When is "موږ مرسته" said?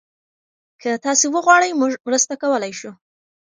1.79-2.33